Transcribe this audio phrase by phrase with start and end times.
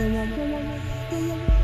[0.00, 0.62] 这样这样
[1.10, 1.59] 这样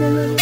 [0.00, 0.34] Yeah, yeah,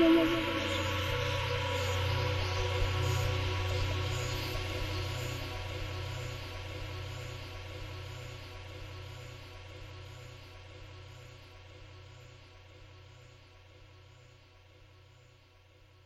[0.00, 0.57] yeah.